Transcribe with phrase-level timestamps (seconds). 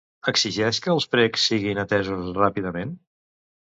[0.29, 3.01] Exigeix que els precs siguin atesos ràpidament?